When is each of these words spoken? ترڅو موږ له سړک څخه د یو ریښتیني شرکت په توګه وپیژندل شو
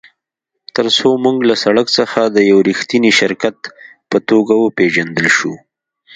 ترڅو 0.75 1.09
موږ 1.23 1.37
له 1.49 1.55
سړک 1.63 1.87
څخه 1.97 2.19
د 2.25 2.37
یو 2.51 2.57
ریښتیني 2.69 3.11
شرکت 3.19 3.57
په 4.09 4.17
توګه 4.29 4.53
وپیژندل 4.57 5.27
شو 5.37 5.53